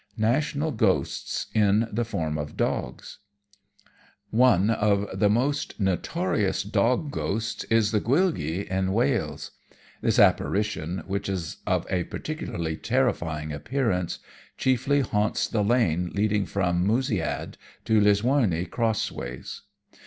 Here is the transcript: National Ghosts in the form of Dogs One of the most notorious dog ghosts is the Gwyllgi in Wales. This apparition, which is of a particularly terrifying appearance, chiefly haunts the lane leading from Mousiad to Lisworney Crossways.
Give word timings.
National 0.17 0.71
Ghosts 0.71 1.45
in 1.53 1.87
the 1.91 2.03
form 2.03 2.35
of 2.39 2.57
Dogs 2.57 3.19
One 4.31 4.71
of 4.71 5.05
the 5.13 5.29
most 5.29 5.79
notorious 5.79 6.63
dog 6.63 7.11
ghosts 7.11 7.65
is 7.65 7.91
the 7.91 8.01
Gwyllgi 8.01 8.65
in 8.67 8.93
Wales. 8.93 9.51
This 10.01 10.17
apparition, 10.17 11.03
which 11.05 11.29
is 11.29 11.57
of 11.67 11.85
a 11.91 12.05
particularly 12.05 12.77
terrifying 12.77 13.53
appearance, 13.53 14.17
chiefly 14.57 15.01
haunts 15.01 15.47
the 15.47 15.63
lane 15.63 16.09
leading 16.15 16.47
from 16.47 16.83
Mousiad 16.83 17.53
to 17.85 18.01
Lisworney 18.01 18.65
Crossways. 18.67 19.61